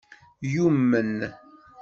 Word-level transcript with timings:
Yumen? 0.53 1.13